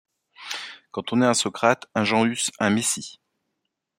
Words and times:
Quand 0.89 1.13
on 1.13 1.21
est 1.21 1.27
un 1.27 1.35
Socrate, 1.35 1.85
un 1.93 2.03
Jean 2.05 2.25
Huss, 2.25 2.49
un 2.57 2.71
Messie! 2.71 3.19